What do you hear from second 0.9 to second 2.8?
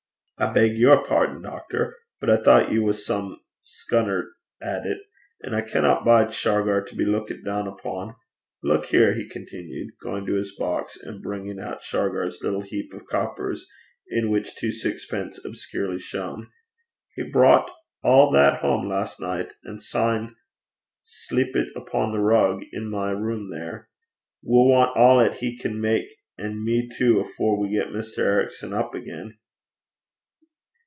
pardon, doctor but I thoucht ye